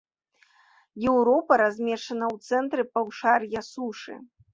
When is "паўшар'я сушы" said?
2.97-4.17